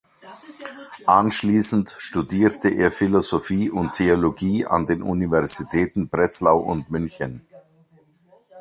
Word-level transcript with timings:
Anschließend 1.05 1.93
studierte 1.99 2.69
er 2.69 2.91
Philosophie 2.91 3.69
und 3.69 3.91
Theologie 3.93 4.65
an 4.65 4.87
den 4.87 5.03
Universitäten 5.03 6.09
Breslau 6.09 6.57
und 6.57 6.89
München. 6.89 7.45